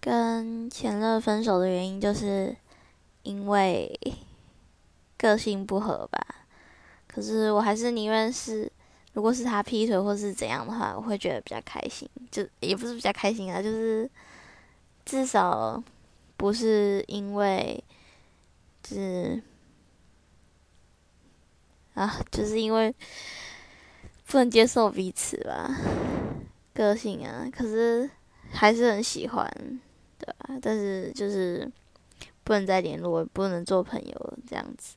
[0.00, 2.56] 跟前任分手的原因就是
[3.22, 3.98] 因为
[5.18, 6.18] 个性不合吧。
[7.06, 8.70] 可是我还是宁愿是，
[9.12, 12.08] 如果是他劈腿或是怎样的话，我会觉得比较开心。
[12.30, 14.08] 就也不是比较开心啊，就是
[15.04, 15.82] 至少
[16.36, 17.82] 不是因为，
[18.82, 19.42] 就是
[21.94, 22.94] 啊，就是因为
[24.26, 25.68] 不能接受彼此吧，
[26.72, 27.48] 个性啊。
[27.52, 28.08] 可是
[28.52, 29.80] 还是很喜欢，
[30.20, 30.58] 对吧？
[30.62, 31.70] 但是就是
[32.44, 34.96] 不能再联络，不能做朋友这样子。